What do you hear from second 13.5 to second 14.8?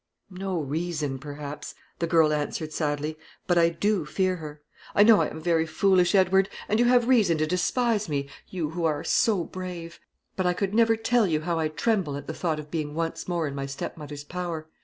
my stepmother's power.